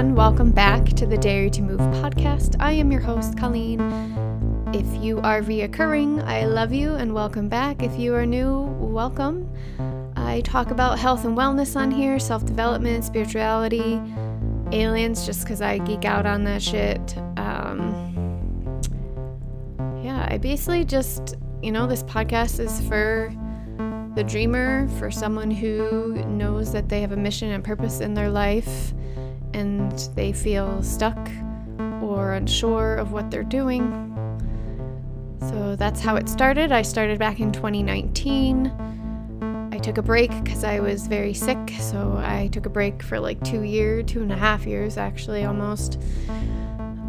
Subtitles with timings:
[0.00, 2.56] Everyone, welcome back to the Dare to Move podcast.
[2.58, 3.80] I am your host, Colleen.
[4.72, 7.82] If you are reoccurring, I love you and welcome back.
[7.82, 9.46] If you are new, welcome.
[10.16, 14.00] I talk about health and wellness on here, self development, spirituality,
[14.72, 17.18] aliens, just because I geek out on that shit.
[17.36, 18.80] Um,
[20.02, 23.34] yeah, I basically just, you know, this podcast is for
[24.14, 28.30] the dreamer, for someone who knows that they have a mission and purpose in their
[28.30, 28.94] life
[29.54, 31.30] and they feel stuck
[32.02, 34.06] or unsure of what they're doing.
[35.40, 36.72] So that's how it started.
[36.72, 38.66] I started back in 2019.
[39.72, 43.18] I took a break because I was very sick, so I took a break for
[43.18, 45.98] like two years, two and a half years actually, almost.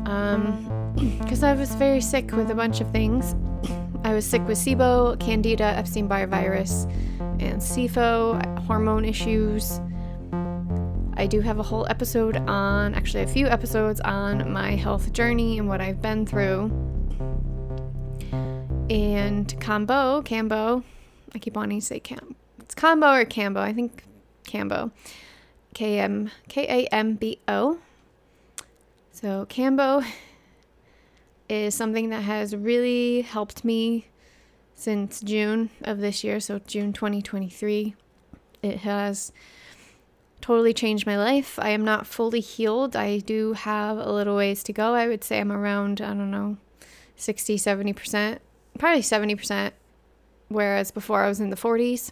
[0.03, 3.35] Because um, I was very sick with a bunch of things.
[4.03, 6.87] I was sick with SIBO, Candida, Epstein Barr virus,
[7.39, 9.79] and SIFO, hormone issues
[11.21, 15.59] I do have a whole episode on, actually, a few episodes on my health journey
[15.59, 16.71] and what I've been through.
[18.89, 20.83] And Combo, Kambo,
[21.35, 22.35] I keep wanting to say Cam.
[22.57, 23.57] It's Combo or Kambo.
[23.57, 24.03] I think
[24.45, 24.89] Kambo.
[25.75, 27.77] K M K A M B O.
[29.11, 30.03] So Kambo
[31.49, 34.07] is something that has really helped me
[34.73, 37.93] since June of this year, so June 2023.
[38.63, 39.31] It has
[40.51, 41.57] totally changed my life.
[41.59, 42.93] I am not fully healed.
[42.93, 44.95] I do have a little ways to go.
[44.95, 46.57] I would say I'm around, I don't know,
[47.15, 48.39] 60, 70%,
[48.77, 49.71] probably 70%,
[50.49, 52.11] whereas before I was in the 40s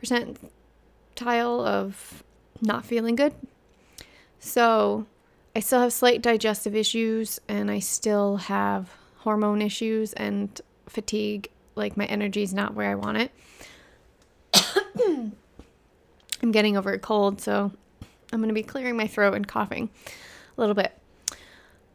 [0.00, 2.22] percentile of
[2.60, 3.34] not feeling good.
[4.38, 5.06] So
[5.56, 11.48] I still have slight digestive issues and I still have hormone issues and fatigue.
[11.74, 13.32] Like my energy is not where I want it.
[16.42, 17.70] I'm getting over a cold, so
[18.32, 19.90] I'm going to be clearing my throat and coughing
[20.56, 20.98] a little bit.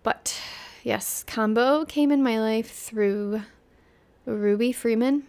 [0.03, 0.39] But
[0.83, 3.41] yes, Combo came in my life through
[4.25, 5.23] Ruby Freeman.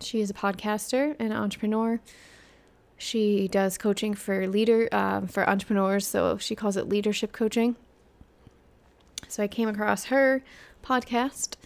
[0.00, 2.00] She is a podcaster and entrepreneur.
[2.96, 7.76] She does coaching for leader um, for entrepreneurs, so she calls it leadership coaching.
[9.28, 10.42] So I came across her
[10.84, 11.56] podcast.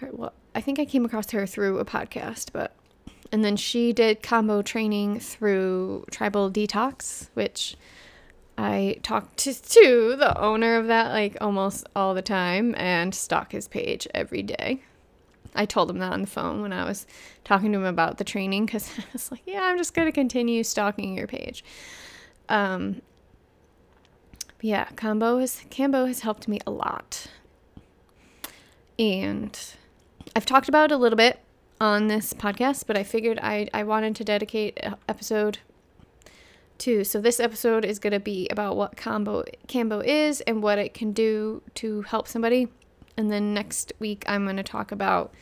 [0.00, 2.74] Her, well, I think I came across her through a podcast, but
[3.32, 7.76] and then she did combo training through Tribal Detox, which
[8.58, 13.52] I talk to, to the owner of that like almost all the time and stalk
[13.52, 14.82] his page every day.
[15.54, 17.06] I told him that on the phone when I was
[17.42, 20.12] talking to him about the training because I was like, yeah, I'm just going to
[20.12, 21.64] continue stalking your page.
[22.50, 23.00] Um,
[24.60, 27.26] yeah, combo has Kambo has helped me a lot.
[28.98, 29.58] And
[30.36, 31.40] I've talked about it a little bit
[31.82, 34.78] on this podcast, but I figured I, I wanted to dedicate
[35.08, 35.58] episode
[36.78, 37.02] to.
[37.02, 40.94] So this episode is going to be about what combo Kambo is and what it
[40.94, 42.68] can do to help somebody.
[43.16, 45.34] And then next week I'm going to talk about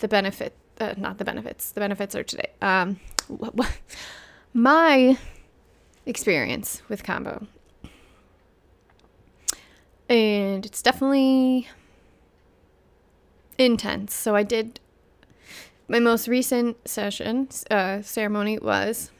[0.00, 1.70] the benefit, uh, not the benefits.
[1.70, 2.50] The benefits are today.
[2.60, 3.70] Um, what, what,
[4.52, 5.16] my
[6.04, 7.46] experience with combo,
[10.06, 11.66] and it's definitely
[13.56, 14.12] intense.
[14.12, 14.78] So I did
[15.92, 19.10] my most recent session uh, ceremony was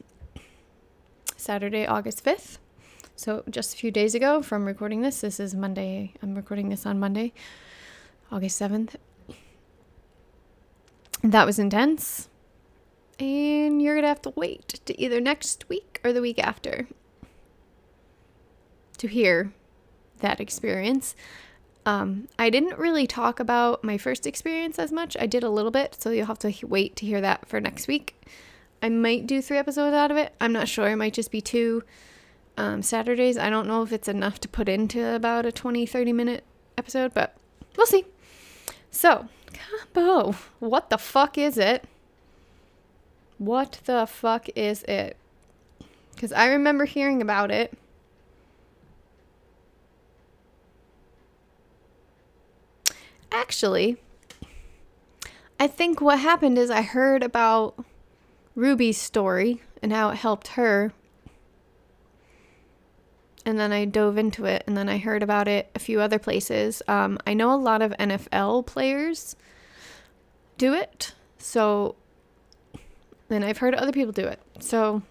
[1.37, 2.57] Saturday, August 5th.
[3.15, 5.21] So just a few days ago from recording this.
[5.21, 6.15] This is Monday.
[6.23, 7.35] I'm recording this on Monday,
[8.31, 8.95] August 7th.
[11.23, 12.31] That was intense.
[13.21, 16.89] And you're going to have to wait to either next week or the week after
[18.97, 19.53] to hear
[20.21, 21.15] that experience.
[21.85, 25.17] Um, I didn't really talk about my first experience as much.
[25.19, 27.89] I did a little bit, so you'll have to wait to hear that for next
[27.89, 28.15] week.
[28.81, 30.35] I might do three episodes out of it.
[30.41, 30.89] I'm not sure.
[30.89, 31.83] It might just be two
[32.57, 33.37] um, Saturdays.
[33.37, 36.45] I don't know if it's enough to put into about a 20, 30 minute
[36.79, 37.37] episode, but
[37.77, 38.05] we'll see.
[38.91, 39.29] So,
[39.95, 40.37] combo.
[40.59, 41.85] What the fuck is it?
[43.39, 45.17] What the fuck is it?
[46.15, 47.77] Because I remember hearing about it
[53.33, 53.97] Actually,
[55.59, 57.83] I think what happened is I heard about
[58.55, 60.93] Ruby's story and how it helped her.
[63.45, 66.19] And then I dove into it and then I heard about it a few other
[66.19, 66.83] places.
[66.87, 69.35] Um, I know a lot of NFL players
[70.59, 71.15] do it.
[71.39, 71.97] So,
[73.31, 74.41] and I've heard other people do it.
[74.61, 75.03] So,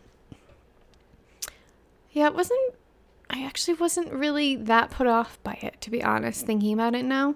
[2.12, 2.76] yeah, it wasn't,
[3.30, 7.04] I actually wasn't really that put off by it, to be honest, thinking about it
[7.04, 7.36] now.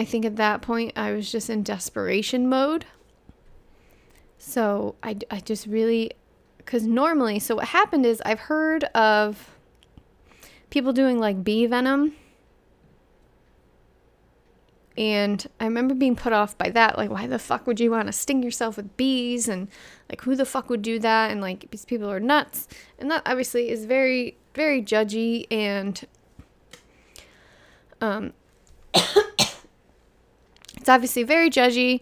[0.00, 2.86] I think at that point I was just in desperation mode.
[4.38, 6.12] So I, I just really,
[6.56, 9.50] because normally, so what happened is I've heard of
[10.70, 12.14] people doing like bee venom.
[14.96, 16.96] And I remember being put off by that.
[16.96, 19.48] Like, why the fuck would you want to sting yourself with bees?
[19.48, 19.68] And
[20.08, 21.30] like, who the fuck would do that?
[21.30, 22.68] And like, these people are nuts.
[22.98, 26.06] And that obviously is very, very judgy and
[28.00, 28.32] um,
[30.80, 32.00] it's obviously very judgy.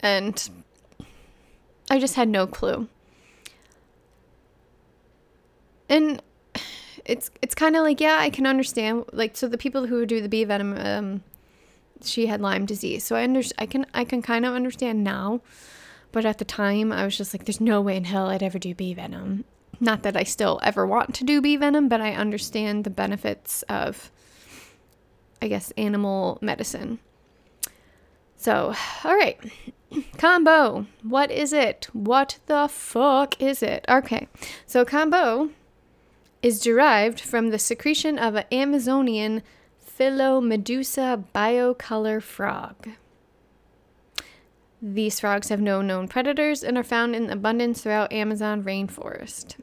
[0.00, 0.50] And
[1.90, 2.88] I just had no clue.
[5.88, 6.20] And
[7.04, 10.20] it's it's kind of like yeah, I can understand like so the people who do
[10.20, 11.22] the bee venom um
[12.04, 13.04] she had Lyme disease.
[13.04, 15.40] So I under I can I can kind of understand now.
[16.12, 18.58] But at the time, I was just like there's no way in hell I'd ever
[18.58, 19.44] do bee venom.
[19.80, 23.62] Not that I still ever want to do bee venom, but I understand the benefits
[23.68, 24.10] of,
[25.40, 26.98] I guess, animal medicine.
[28.36, 28.74] So,
[29.04, 29.38] all right.
[30.18, 30.86] Combo.
[31.02, 31.88] What is it?
[31.92, 33.84] What the fuck is it?
[33.88, 34.28] Okay.
[34.66, 35.50] So, combo
[36.42, 39.42] is derived from the secretion of an Amazonian
[39.84, 42.90] Phyllomedusa bicolor frog.
[44.82, 49.56] These frogs have no known predators and are found in abundance throughout Amazon rainforest.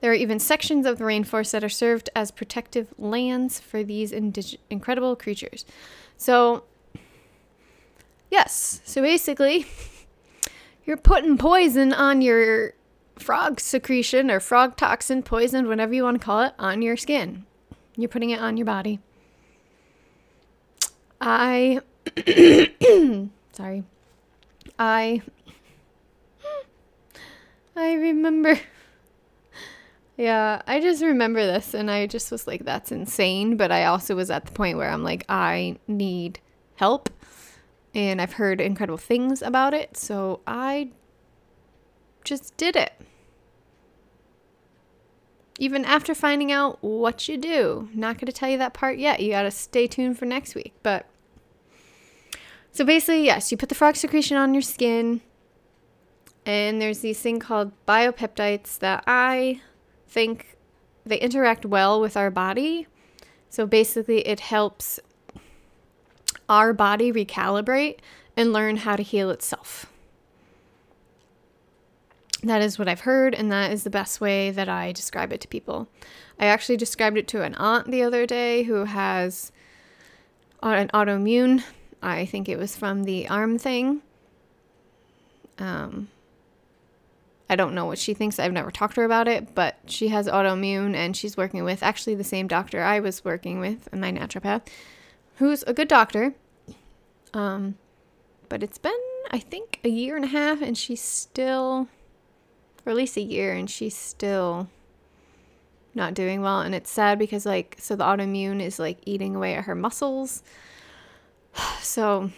[0.00, 4.12] There are even sections of the rainforest that are served as protective lands for these
[4.12, 5.64] indig- incredible creatures.
[6.16, 6.64] So,
[8.30, 9.66] yes, so basically,
[10.84, 12.74] you're putting poison on your
[13.18, 17.44] frog secretion or frog toxin, poison, whatever you want to call it, on your skin.
[17.96, 19.00] You're putting it on your body.
[21.20, 21.80] I.
[23.52, 23.82] sorry.
[24.78, 25.22] I.
[27.74, 28.58] I remember
[30.18, 33.56] yeah, I just remember this and I just was like, that's insane.
[33.56, 36.40] But I also was at the point where I'm like, I need
[36.74, 37.08] help.
[37.94, 39.96] And I've heard incredible things about it.
[39.96, 40.90] So I
[42.24, 42.92] just did it.
[45.60, 47.88] Even after finding out what you do.
[47.94, 49.20] Not going to tell you that part yet.
[49.20, 50.74] You got to stay tuned for next week.
[50.82, 51.06] But
[52.72, 55.20] so basically, yes, you put the frog secretion on your skin.
[56.44, 59.60] And there's these thing called biopeptides that I
[60.08, 60.56] think
[61.04, 62.86] they interact well with our body.
[63.48, 65.00] So basically, it helps
[66.48, 67.98] our body recalibrate
[68.36, 69.86] and learn how to heal itself.
[72.42, 75.40] That is what I've heard, and that is the best way that I describe it
[75.40, 75.88] to people.
[76.38, 79.50] I actually described it to an aunt the other day who has
[80.62, 81.64] an autoimmune.
[82.00, 84.02] I think it was from the arm thing.
[85.58, 86.08] Um,
[87.50, 88.38] I don't know what she thinks.
[88.38, 91.82] I've never talked to her about it, but she has autoimmune and she's working with
[91.82, 94.66] actually the same doctor I was working with, my naturopath,
[95.36, 96.34] who's a good doctor.
[97.32, 97.76] Um,
[98.48, 98.92] but it's been,
[99.30, 101.88] I think, a year and a half, and she's still,
[102.84, 104.68] or at least a year, and she's still
[105.94, 106.60] not doing well.
[106.60, 110.42] And it's sad because, like, so the autoimmune is like eating away at her muscles.
[111.80, 112.30] So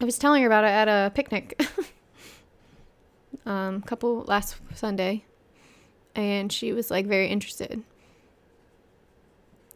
[0.00, 1.60] I was telling her about it at a picnic.
[3.46, 5.24] um, couple last Sunday,
[6.14, 7.82] and she was like very interested.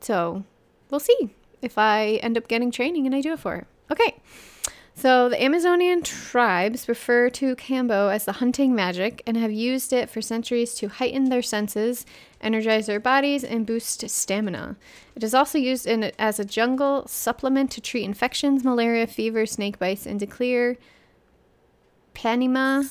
[0.00, 0.44] So
[0.90, 3.66] we'll see if I end up getting training and I do it for her.
[3.90, 4.16] Okay.
[4.94, 10.10] So, the Amazonian tribes refer to Kambo as the hunting magic and have used it
[10.10, 12.04] for centuries to heighten their senses,
[12.40, 14.76] energize their bodies, and boost stamina.
[15.14, 19.78] It is also used in, as a jungle supplement to treat infections, malaria, fever, snake
[19.78, 20.76] bites, and to clear
[22.12, 22.90] panema,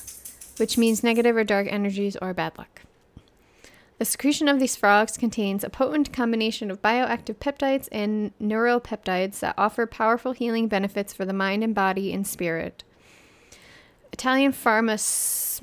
[0.58, 2.82] which means negative or dark energies or bad luck.
[3.98, 9.56] The secretion of these frogs contains a potent combination of bioactive peptides and neuropeptides that
[9.58, 12.84] offer powerful healing benefits for the mind and body and spirit.
[14.12, 15.62] Italian pharmac-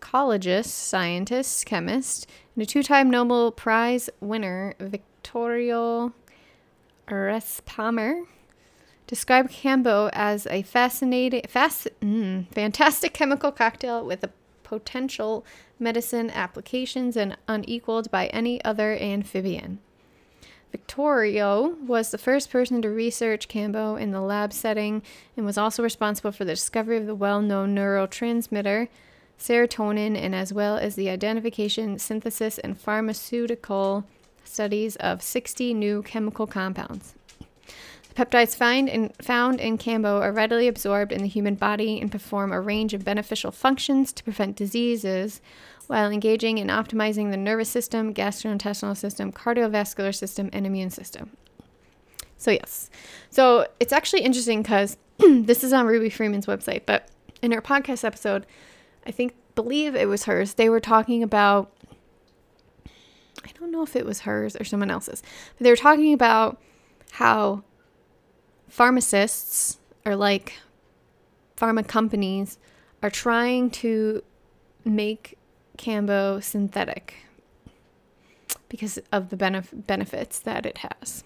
[0.00, 6.14] pharmacologist, scientist, chemist, and a two time Nobel Prize winner, Vittorio
[7.06, 8.24] Erspamer,
[9.08, 14.30] described Kambo as a fascinating, fast, mm, fantastic chemical cocktail with a
[14.62, 15.44] potential
[15.80, 19.80] medicine applications and unequaled by any other amphibian.
[20.70, 25.02] Victorio was the first person to research Kambo in the lab setting
[25.36, 28.88] and was also responsible for the discovery of the well known neurotransmitter
[29.38, 34.04] serotonin and as well as the identification, synthesis, and pharmaceutical
[34.44, 37.14] studies of 60 new chemical compounds.
[38.18, 42.50] Peptides find in, found in Kambo are readily absorbed in the human body and perform
[42.50, 45.40] a range of beneficial functions to prevent diseases
[45.86, 51.30] while engaging in optimizing the nervous system, gastrointestinal system, cardiovascular system, and immune system.
[52.38, 52.90] So, yes.
[53.30, 57.08] So, it's actually interesting because this is on Ruby Freeman's website, but
[57.40, 58.46] in her podcast episode,
[59.06, 60.54] I think believe it was hers.
[60.54, 61.72] They were talking about
[63.44, 65.22] I don't know if it was hers or someone else's,
[65.56, 66.60] but they were talking about
[67.12, 67.62] how
[68.68, 70.54] pharmacists or like
[71.56, 72.58] pharma companies
[73.02, 74.22] are trying to
[74.84, 75.38] make
[75.76, 77.14] Kambo synthetic
[78.68, 81.24] because of the benef- benefits that it has.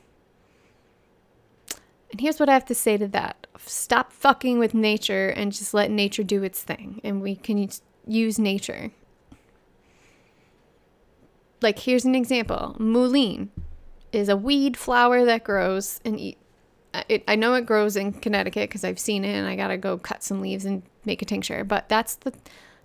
[2.11, 5.73] And here's what I have to say to that stop fucking with nature and just
[5.73, 7.01] let nature do its thing.
[7.03, 7.69] And we can
[8.07, 8.91] use nature.
[11.61, 13.49] Like, here's an example mullein
[14.13, 16.35] is a weed flower that grows and
[17.09, 19.99] it, I know it grows in Connecticut because I've seen it and I gotta go
[19.99, 21.65] cut some leaves and make a tincture.
[21.65, 22.33] But that's the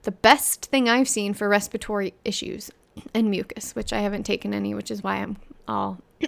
[0.03, 2.71] the best thing I've seen for respiratory issues
[3.13, 5.37] and mucus, which I haven't taken any, which is why I'm
[5.67, 5.99] all.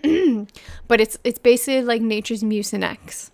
[0.87, 3.31] but it's it's basically like nature's Mucinex.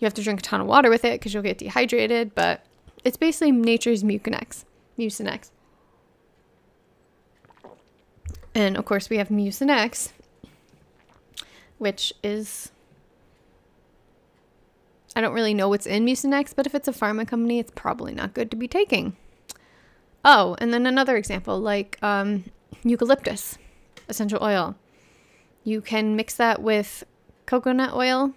[0.00, 2.64] You have to drink a ton of water with it because you'll get dehydrated, but
[3.04, 4.64] it's basically nature's Mucinex.
[4.98, 5.50] Mucinex.
[8.54, 10.10] And of course, we have Mucinex,
[11.78, 12.72] which is
[15.16, 18.14] I don't really know what's in Mucinex, but if it's a pharma company, it's probably
[18.14, 19.16] not good to be taking.
[20.24, 22.44] Oh, and then another example, like um,
[22.84, 23.58] eucalyptus
[24.08, 24.74] essential oil.
[25.64, 27.04] You can mix that with
[27.46, 28.34] coconut oil,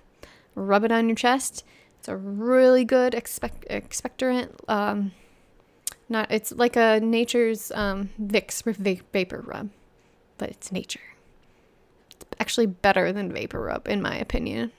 [0.55, 1.65] rub it on your chest.
[1.99, 4.51] It's a really good expect- expectorant.
[4.67, 5.11] Um,
[6.09, 9.69] not it's like a nature's um, Vicks va- vapor rub,
[10.37, 10.99] but it's nature.
[12.11, 14.71] It's actually better than vapor rub, in my opinion,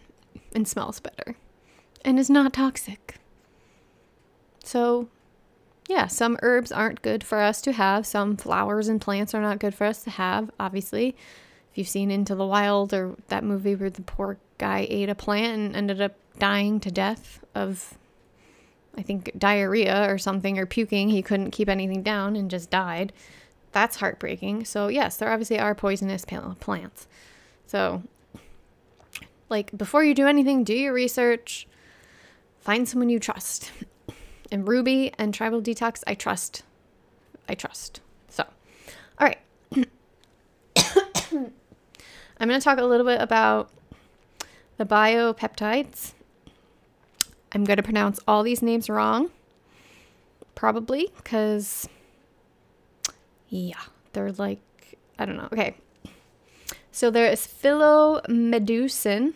[0.55, 1.37] and smells better,
[2.05, 3.17] and is not toxic.
[4.63, 5.09] So
[5.89, 8.07] yeah, some herbs aren't good for us to have.
[8.07, 11.09] Some flowers and plants are not good for us to have, obviously.
[11.71, 15.15] If you've seen Into the Wild or that movie where the poor guy ate a
[15.15, 17.99] plant and ended up dying to death of,
[18.97, 23.13] I think, diarrhea or something or puking, he couldn't keep anything down and just died.
[23.73, 24.65] That's heartbreaking.
[24.65, 27.09] So, yes, there obviously are poisonous plants.
[27.67, 28.05] So,
[29.51, 31.67] like, before you do anything, do your research,
[32.65, 33.71] find someone you trust.
[34.51, 36.63] And Ruby and Tribal Detox, I trust.
[37.49, 38.01] I trust.
[38.29, 38.45] So,
[39.19, 39.39] all right.
[42.41, 43.71] I'm going to talk a little bit about
[44.79, 46.15] the biopeptides.
[47.53, 49.31] I'm going to pronounce all these names wrong,
[50.55, 51.89] probably, because,
[53.49, 53.81] yeah,
[54.13, 54.61] they're like,
[55.19, 55.49] I don't know.
[55.53, 55.77] Okay.
[56.91, 59.35] So there is phyllomedusin,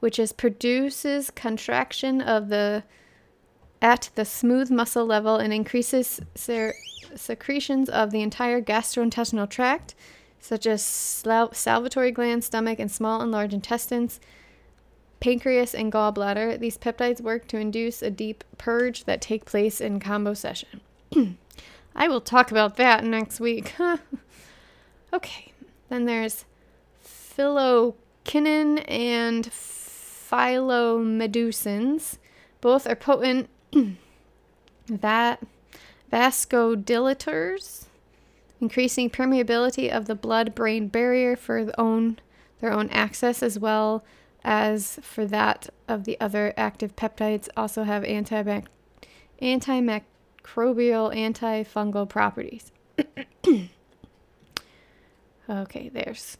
[0.00, 2.84] which is produces contraction of the
[3.80, 6.74] at the smooth muscle level and increases ser-
[7.14, 9.94] secretions of the entire gastrointestinal tract,
[10.40, 14.20] such as sal- salivary gland, stomach, and small and large intestines,
[15.20, 16.58] pancreas, and gallbladder.
[16.58, 20.80] These peptides work to induce a deep purge that take place in combo session.
[21.94, 23.74] I will talk about that next week.
[25.12, 25.52] okay,
[25.88, 26.44] then there's
[27.04, 29.50] phyllokinin and
[30.30, 32.18] phyllomedusins.
[32.60, 33.48] Both are potent
[34.86, 35.42] that
[36.12, 37.84] vasodilators,
[38.60, 42.18] increasing permeability of the blood-brain barrier for the own,
[42.60, 44.04] their own access as well
[44.44, 48.66] as for that of the other active peptides also have antibac-
[49.42, 50.04] antimicrobial,
[51.14, 52.72] antifungal properties.
[55.50, 56.38] okay, there's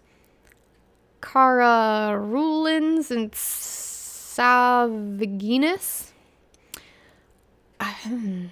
[1.21, 4.39] cararulins and sauvagines
[7.81, 8.47] hmm,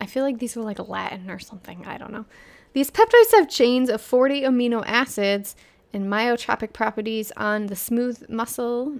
[0.00, 1.86] I feel like these were like Latin or something.
[1.86, 2.24] I don't know.
[2.72, 5.54] These peptides have chains of 40 amino acids
[5.92, 8.98] and myotropic properties on the smooth muscle,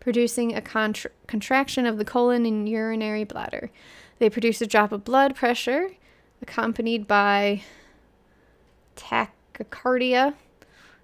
[0.00, 3.70] producing a contra- contraction of the colon and urinary bladder.
[4.18, 5.90] They produce a drop of blood pressure
[6.40, 7.62] accompanied by
[8.96, 10.34] tachycardia.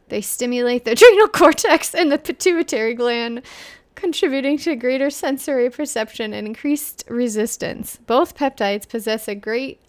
[0.09, 3.43] They stimulate the adrenal cortex and the pituitary gland,
[3.95, 7.99] contributing to greater sensory perception and increased resistance.
[8.07, 9.81] Both peptides possess a great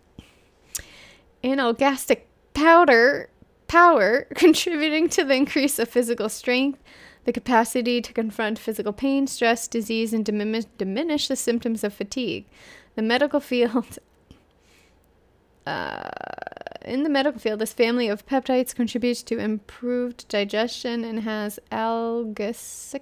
[1.44, 2.22] analgesic
[2.54, 3.30] powder
[3.68, 6.80] power, contributing to the increase of physical strength,
[7.24, 12.46] the capacity to confront physical pain, stress, disease, and diminish, diminish the symptoms of fatigue.
[12.96, 14.00] The medical field.
[15.68, 16.10] Uh,
[16.84, 23.02] in the medical field, this family of peptides contributes to improved digestion and has algesic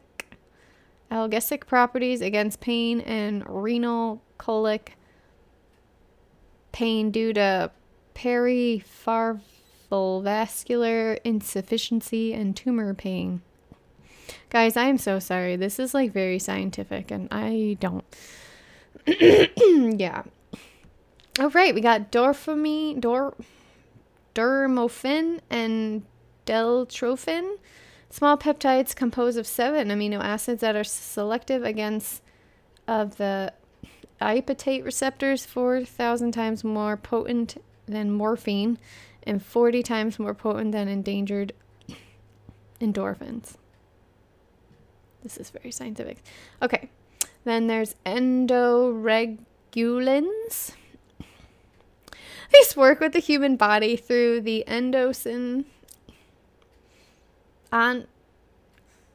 [1.11, 4.97] analgesic properties against pain and renal colic
[6.71, 7.71] pain due to
[10.21, 13.41] vascular insufficiency and tumor pain.
[14.49, 15.55] Guys, I am so sorry.
[15.55, 18.03] This is like very scientific and I don't.
[19.07, 20.23] yeah.
[21.39, 21.73] All right.
[21.73, 23.35] We got dorfamine, dor,
[24.37, 26.03] dermorphin, and
[26.45, 27.57] deltorphin.
[28.09, 32.21] Small peptides composed of seven amino acids that are selective against
[32.87, 33.53] of the
[34.21, 38.77] appetite receptors, 4,000 times more potent than morphine
[39.23, 41.51] and 40 times more potent than endangered
[42.81, 43.55] endorphins.
[45.23, 46.23] This is very scientific.
[46.61, 46.89] Okay,
[47.43, 50.71] then there's endoregulins.
[52.53, 55.65] These work with the human body through the endosin
[57.71, 58.07] on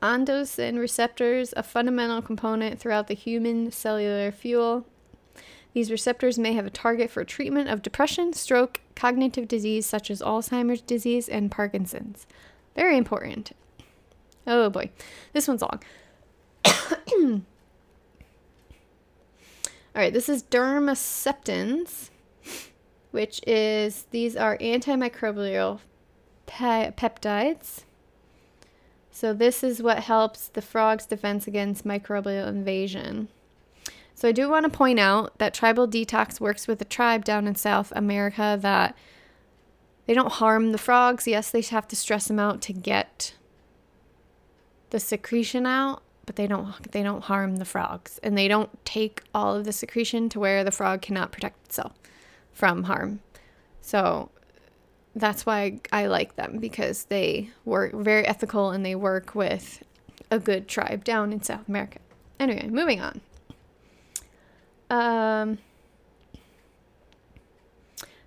[0.02, 4.84] Androgen receptors, a fundamental component throughout the human cellular fuel.
[5.74, 10.20] These receptors may have a target for treatment of depression, stroke, cognitive disease such as
[10.20, 12.26] Alzheimer's disease, and Parkinson's.
[12.74, 13.52] Very important.
[14.46, 14.90] Oh boy,
[15.32, 15.80] this one's long.
[19.94, 22.10] All right, this is dermaseptins,
[23.12, 25.78] which is these are antimicrobial
[26.46, 27.82] pe- peptides.
[29.12, 33.28] So this is what helps the frog's defense against microbial invasion.
[34.14, 37.46] So I do want to point out that Tribal Detox works with a tribe down
[37.46, 38.96] in South America that
[40.06, 41.26] they don't harm the frogs.
[41.26, 43.34] Yes, they have to stress them out to get
[44.90, 49.22] the secretion out, but they don't they don't harm the frogs and they don't take
[49.34, 51.92] all of the secretion to where the frog cannot protect itself
[52.52, 53.20] from harm.
[53.80, 54.30] So
[55.14, 59.82] that's why I like them because they work very ethical and they work with
[60.30, 61.98] a good tribe down in South America.
[62.40, 63.20] Anyway, moving on.
[64.90, 65.58] Um,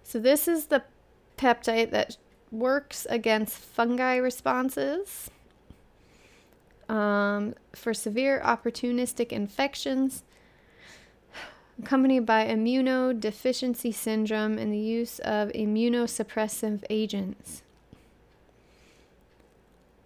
[0.03, 0.83] so this is the
[1.38, 2.17] peptide that
[2.51, 5.29] works against fungi responses
[6.88, 10.23] um, for severe opportunistic infections
[11.79, 17.63] accompanied by immunodeficiency syndrome and the use of immunosuppressive agents.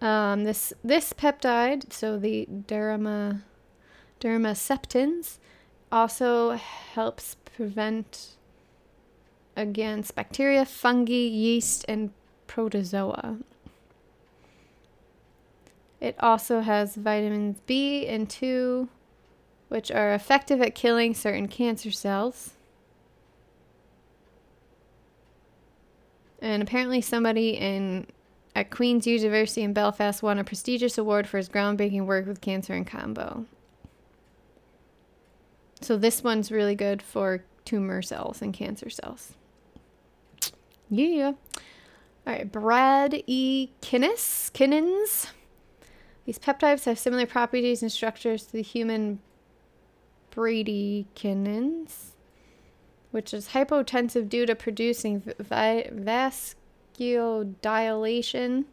[0.00, 3.42] Um, this this peptide, so the derma,
[4.20, 5.38] dermaseptins,
[5.92, 8.36] also helps prevent
[9.56, 12.12] against bacteria, fungi, yeast, and
[12.46, 13.38] protozoa.
[16.00, 18.88] It also has vitamins B and 2
[19.70, 22.54] which are effective at killing certain cancer cells.
[26.42, 28.08] And apparently, somebody in
[28.56, 32.74] at Queen's University in Belfast won a prestigious award for his groundbreaking work with cancer
[32.74, 33.46] and combo.
[35.80, 39.34] So this one's really good for tumor cells and cancer cells.
[40.90, 41.34] Yeah.
[42.26, 43.70] All right, Brad E.
[43.80, 45.28] Kinnis, Kinnins.
[46.24, 49.20] These peptides have similar properties and structures to the human
[50.30, 51.88] bradykinin,
[53.10, 55.90] which is hypotensive due to producing vi-
[56.98, 58.64] vasculodilation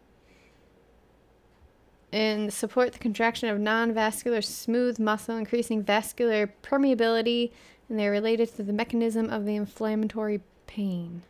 [2.14, 7.52] and support the contraction of non-vascular smooth muscle, increasing vascular permeability,
[7.90, 11.24] and they're related to the mechanism of the inflammatory pain.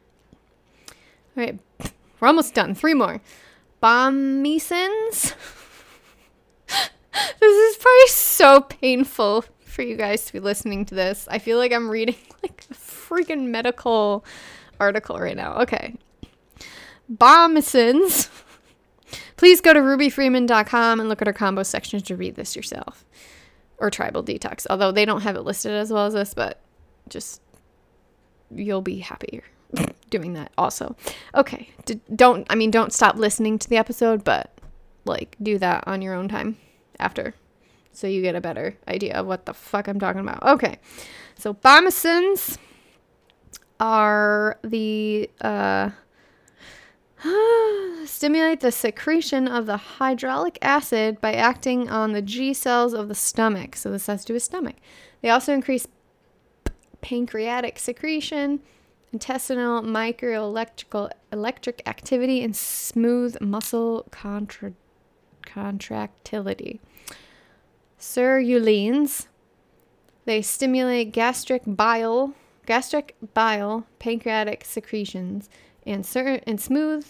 [1.35, 1.59] All right,
[2.19, 2.75] we're almost done.
[2.75, 3.21] Three more.
[3.81, 5.33] Bombesins.
[7.39, 9.45] this is probably so painful
[9.77, 11.27] for you guys to be listening to this.
[11.29, 14.25] I feel like I'm reading like a freaking medical
[14.79, 15.59] article right now.
[15.59, 15.93] Okay.
[17.13, 18.27] Bombesins.
[19.37, 23.05] Please go to rubyfreeman.com and look at our combo section to read this yourself.
[23.77, 26.59] Or Tribal Detox, although they don't have it listed as well as this, but
[27.07, 27.39] just
[28.49, 29.43] you'll be happier
[30.09, 30.95] doing that also.
[31.35, 34.59] Okay, D- don't I mean don't stop listening to the episode, but
[35.05, 36.57] like do that on your own time
[36.99, 37.35] after
[37.97, 40.43] so you get a better idea of what the fuck I'm talking about.
[40.43, 40.77] Okay,
[41.35, 42.59] so bombesins
[43.79, 45.89] are the uh,
[48.05, 53.15] stimulate the secretion of the hydraulic acid by acting on the G cells of the
[53.15, 53.75] stomach.
[53.75, 54.75] So this has to do with stomach.
[55.23, 55.87] They also increase
[57.01, 58.59] pancreatic secretion,
[59.11, 64.73] intestinal microelectrical electric activity, and smooth muscle contra-
[65.41, 66.79] contractility.
[67.99, 69.27] Cerulines.
[70.25, 72.33] They stimulate gastric bile,
[72.65, 75.49] gastric bile, pancreatic secretions,
[75.85, 77.05] and certain and smooth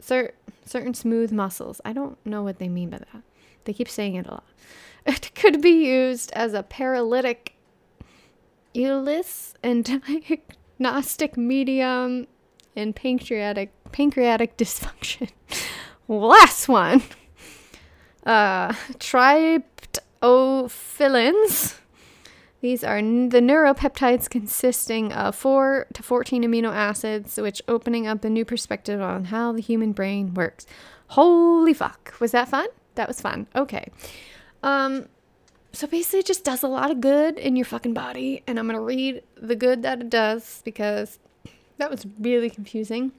[0.00, 1.80] cer- certain smooth muscles.
[1.84, 3.22] I don't know what they mean by that.
[3.64, 4.44] They keep saying it a lot.
[5.06, 7.54] It could be used as a paralytic
[8.74, 9.84] ileus and
[10.78, 12.26] diagnostic medium
[12.76, 15.30] in pancreatic pancreatic dysfunction.
[16.08, 17.02] Last one.
[18.24, 19.62] Uh, try
[20.22, 21.78] ophilins.
[22.60, 28.30] These are the neuropeptides consisting of 4 to 14 amino acids, which opening up a
[28.30, 30.66] new perspective on how the human brain works.
[31.08, 32.14] Holy fuck.
[32.20, 32.68] Was that fun?
[32.96, 33.46] That was fun.
[33.56, 33.90] Okay.
[34.62, 35.08] Um
[35.72, 38.66] so basically it just does a lot of good in your fucking body and I'm
[38.66, 41.18] going to read the good that it does because
[41.78, 43.12] that was really confusing.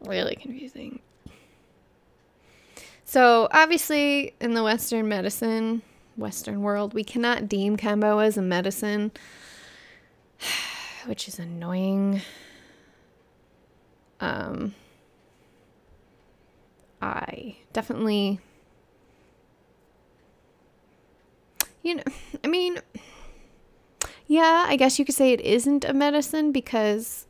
[0.00, 1.00] Really confusing.
[3.14, 5.82] So, obviously, in the Western medicine,
[6.16, 9.12] Western world, we cannot deem Kambo as a medicine,
[11.06, 12.22] which is annoying.
[14.18, 14.74] Um,
[17.00, 18.40] I definitely,
[21.84, 22.02] you know,
[22.42, 22.80] I mean,
[24.26, 27.26] yeah, I guess you could say it isn't a medicine because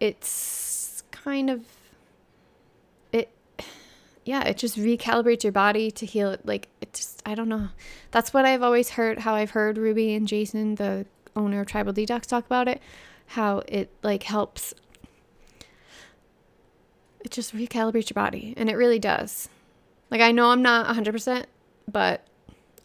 [0.00, 1.66] it's kind of
[4.30, 6.46] yeah, it just recalibrates your body to heal it.
[6.46, 7.70] Like, it just, I don't know.
[8.12, 11.92] That's what I've always heard, how I've heard Ruby and Jason, the owner of Tribal
[11.92, 12.80] Detox, talk about it.
[13.26, 14.72] How it, like, helps.
[17.24, 18.54] It just recalibrates your body.
[18.56, 19.48] And it really does.
[20.12, 21.46] Like, I know I'm not 100%,
[21.90, 22.24] but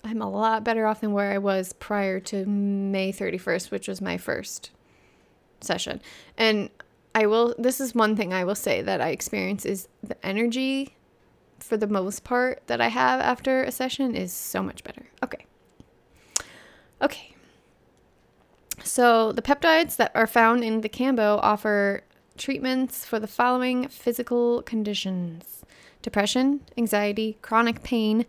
[0.04, 4.02] I'm a lot better off than where I was prior to May 31st, which was
[4.02, 4.72] my first
[5.62, 6.02] session.
[6.40, 6.72] And
[7.14, 10.95] I will, this is one thing I will say that I experience is the energy
[11.60, 15.06] for the most part that I have after a session is so much better.
[15.24, 15.46] Okay.
[17.02, 17.36] Okay.
[18.84, 22.04] So, the peptides that are found in the Kambo offer
[22.38, 25.64] treatments for the following physical conditions
[26.02, 28.26] depression, anxiety, chronic pain,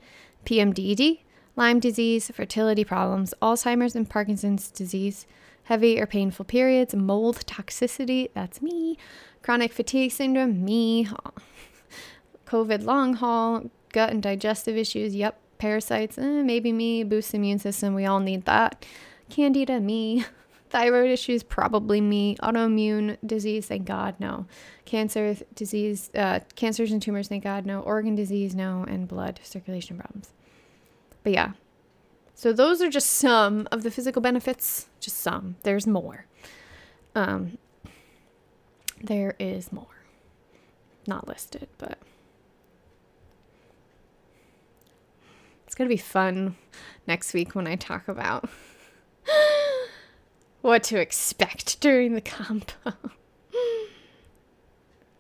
[0.46, 1.20] PMDD,
[1.56, 5.26] Lyme disease, fertility problems, Alzheimer's and Parkinson's disease,
[5.64, 8.96] heavy or painful periods, mold toxicity, that's me,
[9.42, 11.08] chronic fatigue syndrome, me,
[12.46, 17.94] COVID long haul, gut and digestive issues, yep, parasites, eh, maybe me, boost immune system,
[17.94, 18.84] we all need that.
[19.28, 20.24] Candida, me.
[20.70, 22.36] Thyroid issues, probably me.
[22.36, 24.46] Autoimmune disease, thank God, no.
[24.84, 27.80] Cancer disease, uh, cancers and tumors, thank God, no.
[27.80, 28.84] Organ disease, no.
[28.86, 30.32] And blood circulation problems.
[31.22, 31.52] But yeah,
[32.36, 34.88] so those are just some of the physical benefits.
[35.00, 35.56] Just some.
[35.62, 36.26] There's more.
[37.14, 37.56] Um,
[39.02, 40.04] there is more.
[41.06, 41.98] Not listed, but.
[45.76, 46.56] Going to be fun
[47.06, 48.48] next week when I talk about
[50.62, 52.64] what to expect during the combo.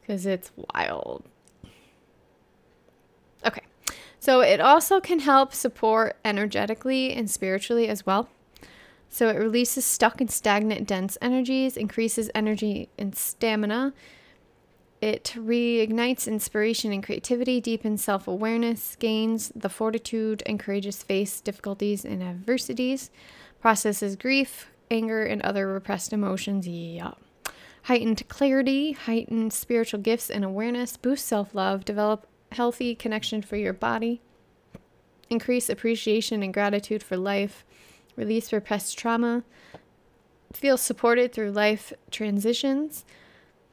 [0.00, 1.24] Because it's wild.
[3.46, 3.62] Okay.
[4.18, 8.28] So it also can help support energetically and spiritually as well.
[9.08, 13.92] So it releases stuck and stagnant dense energies, increases energy and stamina,
[15.00, 22.04] it reignites inspiration and creativity, deepens self awareness, gains the fortitude and courageous face difficulties
[22.04, 23.10] and adversities,
[23.60, 26.66] processes grief, anger, and other repressed emotions.
[26.66, 27.12] Yeah.
[27.84, 33.74] Heightened clarity, heightened spiritual gifts and awareness, boost self love, develop healthy connection for your
[33.74, 34.22] body,
[35.28, 37.64] increase appreciation and gratitude for life,
[38.16, 39.44] release repressed trauma,
[40.54, 43.04] feel supported through life transitions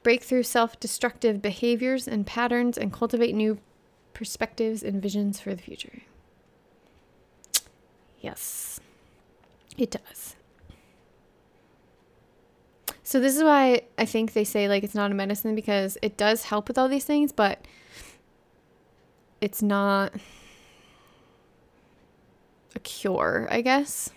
[0.04, 3.58] break through self destructive behaviors and patterns, and cultivate new
[4.14, 6.04] perspectives and visions for the future.
[8.20, 8.80] Yes,
[9.78, 10.36] it does.
[13.04, 16.18] So, this is why I think they say like it's not a medicine because it
[16.18, 17.66] does help with all these things, but
[19.42, 20.14] it's not
[22.76, 24.12] a cure, I guess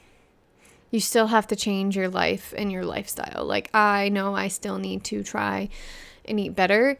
[0.91, 3.45] you still have to change your life and your lifestyle.
[3.45, 5.69] Like, I know I still need to try
[6.25, 6.99] and eat better.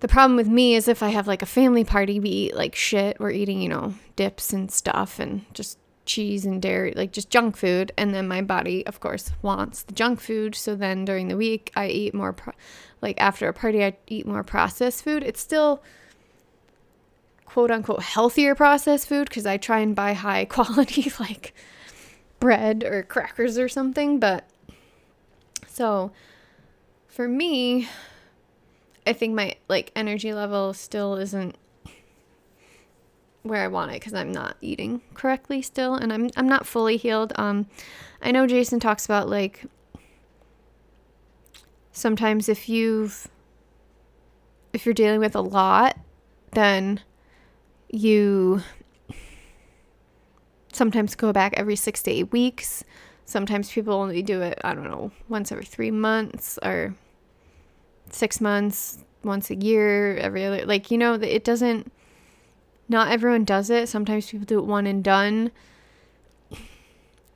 [0.00, 2.74] The problem with me is if I have like a family party, we eat like
[2.74, 3.18] shit.
[3.18, 7.56] We're eating, you know, dips and stuff and just cheese and dairy, like just junk
[7.56, 7.92] food.
[7.96, 10.54] And then my body, of course, wants the junk food.
[10.54, 12.52] So then during the week, I eat more, pro-
[13.00, 15.22] like after a party, I eat more processed food.
[15.22, 15.82] It's still
[17.46, 21.54] quote unquote healthier processed food because I try and buy high quality, like
[22.44, 24.20] bread or crackers or something.
[24.20, 24.46] But
[25.66, 26.12] so
[27.08, 27.88] for me,
[29.06, 31.56] I think my like energy level still isn't
[33.44, 36.98] where I want it because I'm not eating correctly still and I'm I'm not fully
[36.98, 37.32] healed.
[37.36, 37.66] Um
[38.20, 39.64] I know Jason talks about like
[41.92, 43.26] sometimes if you've
[44.74, 45.98] if you're dealing with a lot,
[46.52, 47.00] then
[47.88, 48.60] you
[50.74, 52.84] sometimes go back every six to eight weeks.
[53.24, 56.94] Sometimes people only do it, I don't know, once every three months or
[58.10, 60.66] six months, once a year, every other.
[60.66, 61.90] Like, you know, it doesn't,
[62.88, 63.88] not everyone does it.
[63.88, 65.50] Sometimes people do it one and done.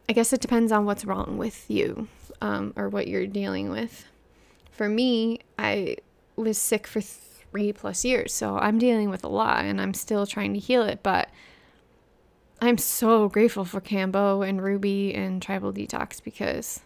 [0.09, 2.09] I guess it depends on what's wrong with you
[2.40, 4.07] um, or what you're dealing with.
[4.70, 5.96] For me, I
[6.37, 10.27] was sick for three plus years, so I'm dealing with a lot and I'm still
[10.27, 11.03] trying to heal it.
[11.03, 11.29] But
[12.61, 16.81] I'm so grateful for Kambo and Ruby and Tribal Detox because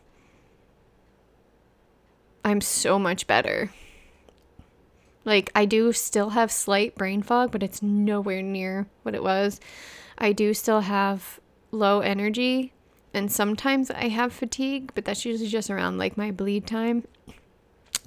[2.45, 3.71] I'm so much better.
[5.25, 9.61] Like, I do still have slight brain fog, but it's nowhere near what it was.
[10.19, 12.73] I do still have low energy,
[13.15, 17.07] and sometimes I have fatigue, but that's usually just around like my bleed time.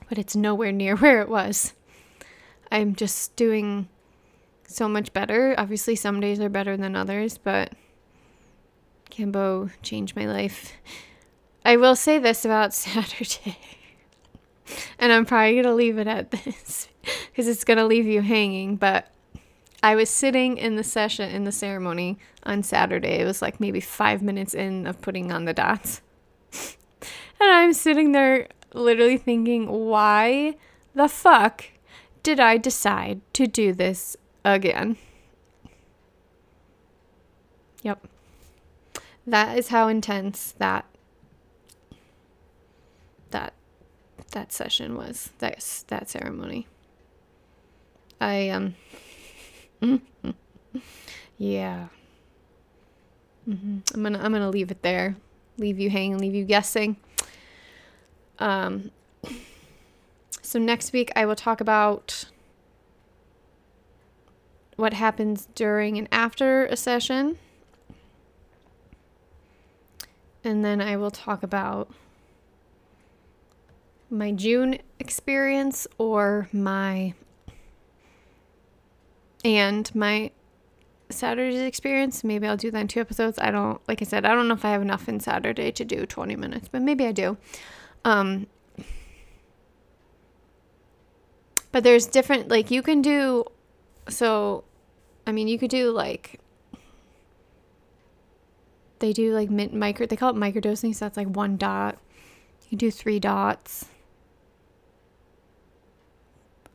[0.08, 1.73] But it's nowhere near where it was.
[2.71, 3.88] I'm just doing
[4.67, 5.56] so much better.
[5.58, 7.73] Obviously, some days are better than others, but
[9.10, 10.73] Kambo changed my life.
[11.63, 13.58] I will say this about Saturday
[14.99, 16.88] and I'm probably going to leave it at this
[17.28, 18.75] because it's going to leave you hanging.
[18.75, 19.12] But
[19.84, 23.19] I was sitting in the session, in the ceremony on Saturday.
[23.19, 26.01] It was like maybe five minutes in of putting on the dots.
[27.39, 30.56] and I'm sitting there literally thinking, why
[30.93, 31.65] the fuck
[32.23, 34.17] did I decide to do this
[34.53, 34.97] again?
[37.81, 38.08] Yep.
[39.27, 40.86] That is how intense that
[43.31, 43.53] that
[44.31, 46.67] that session was that that ceremony.
[48.21, 48.75] I um
[51.38, 51.88] yeah.
[53.47, 53.77] Mm-hmm.
[53.93, 55.15] I'm gonna I'm gonna leave it there,
[55.58, 56.97] leave you hanging, leave you guessing.
[58.39, 58.91] Um.
[60.41, 62.25] So next week I will talk about
[64.75, 67.38] what happens during and after a session.
[70.43, 71.89] And then I will talk about
[74.09, 77.13] my June experience or my
[79.43, 80.31] and my
[81.09, 82.23] Saturday's experience.
[82.23, 83.38] Maybe I'll do that in two episodes.
[83.39, 85.85] I don't like I said, I don't know if I have enough in Saturday to
[85.85, 87.38] do 20 minutes, but maybe I do.
[88.03, 88.47] Um
[91.71, 93.45] but there's different like you can do
[94.09, 94.63] so
[95.27, 96.39] I mean, you could do like
[98.99, 101.97] they do like micro they call it microdosing, so that's like one dot.
[102.69, 103.85] You do three dots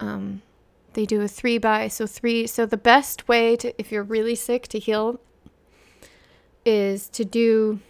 [0.01, 0.43] um,
[0.95, 4.35] they do a three by so three so the best way to if you're really
[4.35, 5.21] sick to heal
[6.65, 7.81] is to do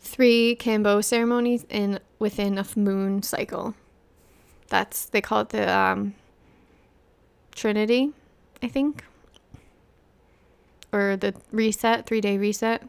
[0.00, 3.74] three kambo ceremonies in within a moon cycle
[4.68, 6.14] that's they call it the um,
[7.54, 8.10] trinity
[8.62, 9.04] i think
[10.92, 12.82] or the reset three day reset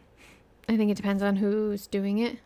[0.69, 2.39] i think it depends on who's doing it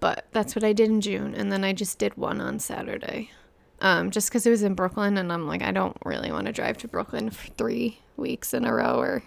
[0.00, 1.34] but that's what I did in June.
[1.34, 3.30] And then I just did one on Saturday.
[3.82, 5.16] Um, just because it was in Brooklyn.
[5.16, 8.64] And I'm like, I don't really want to drive to Brooklyn for three weeks in
[8.64, 9.22] a row or,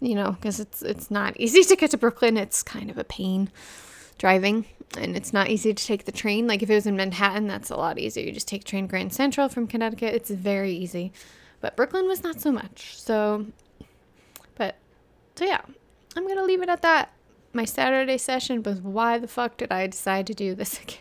[0.00, 2.36] you know, because it's, it's not easy to get to Brooklyn.
[2.36, 3.50] It's kind of a pain
[4.18, 4.66] driving.
[4.98, 6.46] And it's not easy to take the train.
[6.46, 8.24] Like if it was in Manhattan, that's a lot easier.
[8.24, 10.14] You just take train Grand Central from Connecticut.
[10.14, 11.12] It's very easy.
[11.60, 12.98] But Brooklyn was not so much.
[12.98, 13.46] So,
[14.54, 14.76] but,
[15.34, 15.60] so yeah,
[16.16, 17.10] I'm going to leave it at that
[17.56, 20.98] my Saturday session was why the fuck did I decide to do this again?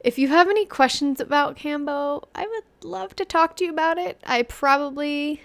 [0.00, 3.98] If you have any questions about Kambo, I would love to talk to you about
[3.98, 4.20] it.
[4.24, 5.42] I probably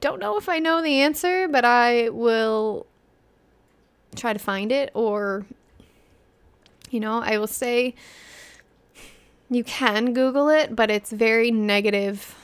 [0.00, 2.86] don't know if I know the answer, but I will
[4.14, 5.46] try to find it or
[6.90, 7.94] you know, I will say
[9.50, 12.36] you can Google it, but it's very negative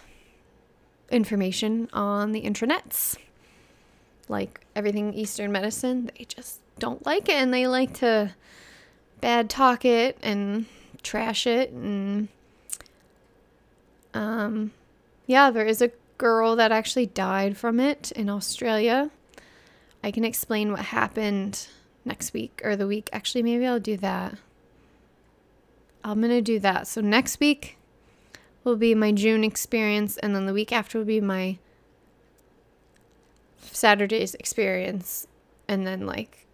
[1.10, 3.16] information on the intranets
[4.30, 8.34] like everything Eastern medicine, they just don't like it and they like to
[9.20, 10.64] bad talk it and
[11.02, 12.28] trash it and
[14.14, 14.70] um
[15.26, 19.10] yeah, there is a girl that actually died from it in Australia.
[20.02, 21.66] I can explain what happened
[22.04, 23.10] next week or the week.
[23.12, 24.36] Actually, maybe I'll do that.
[26.02, 26.86] I'm going to do that.
[26.86, 27.76] So next week
[28.64, 31.58] will be my June experience and then the week after will be my
[33.60, 35.26] Saturday's experience
[35.68, 36.46] and then like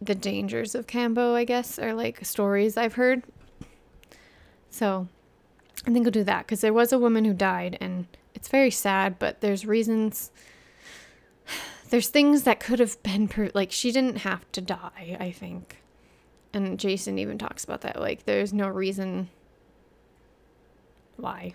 [0.00, 3.22] the dangers of Kambo, I guess, are like stories I've heard.
[4.70, 5.08] So
[5.86, 8.70] I think I'll do that because there was a woman who died and it's very
[8.70, 10.30] sad, but there's reasons.
[11.92, 15.82] There's things that could have been, per- like, she didn't have to die, I think.
[16.54, 18.00] And Jason even talks about that.
[18.00, 19.28] Like, there's no reason
[21.18, 21.54] why.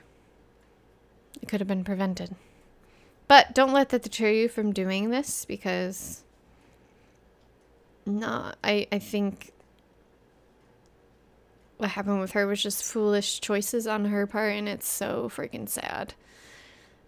[1.42, 2.36] It could have been prevented.
[3.28, 6.24] But don't let that deter you from doing this because
[8.06, 9.54] no, I, I think
[11.78, 15.68] what happened with her was just foolish choices on her part, and it's so freaking
[15.68, 16.14] sad.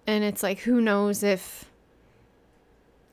[0.07, 1.69] And it's like, who knows if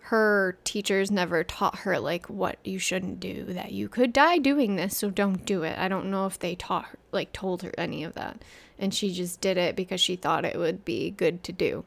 [0.07, 4.77] her teachers never taught her like what you shouldn't do that you could die doing
[4.77, 5.77] this so don't do it.
[5.77, 8.41] I don't know if they taught her like told her any of that.
[8.79, 11.85] And she just did it because she thought it would be good to do.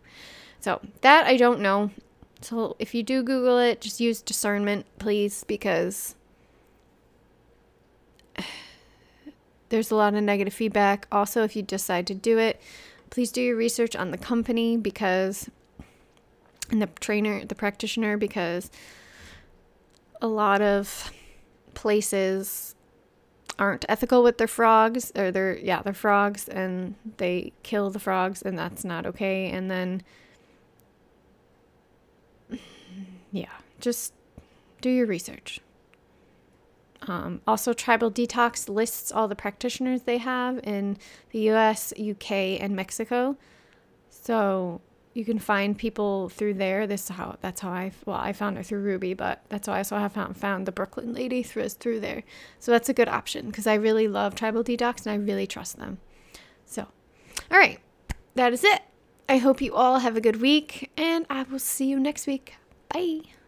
[0.59, 1.91] So that i don't know.
[2.41, 6.15] So if you do google it just use discernment please because
[9.69, 11.07] there's a lot of negative feedback.
[11.09, 12.59] Also if you decide to do it
[13.09, 15.49] please do your research on the company because
[16.71, 18.69] and the trainer, the practitioner, because
[20.21, 21.11] a lot of
[21.73, 22.75] places
[23.57, 28.41] aren't ethical with their frogs or their yeah their frogs and they kill the frogs
[28.41, 29.49] and that's not okay.
[29.49, 30.01] And then
[33.31, 34.13] yeah just
[34.81, 35.59] do your research.
[37.07, 40.97] Um, also tribal detox lists all the practitioners they have in
[41.31, 43.37] the us uk and mexico.
[44.09, 44.81] So
[45.19, 46.87] you can find people through there.
[46.87, 49.73] This is how that's how I well I found her through Ruby, but that's how
[49.73, 52.23] I also have found, found the Brooklyn lady through through there.
[52.59, 55.77] So that's a good option because I really love Tribal Detox and I really trust
[55.77, 55.99] them.
[56.65, 56.87] So,
[57.51, 57.79] all right,
[58.35, 58.81] that is it.
[59.27, 62.55] I hope you all have a good week and I will see you next week.
[62.87, 63.38] Bye.